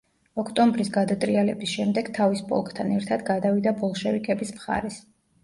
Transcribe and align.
ოქტომბრის 0.43 0.87
გადატრიალების 0.95 1.73
შემდეგ 1.73 2.09
თავის 2.19 2.41
პოლკთან 2.49 2.91
ერთად 2.97 3.27
გადავიდა 3.29 3.75
ბოლშევიკების 3.85 4.57
მხარეს. 4.59 5.01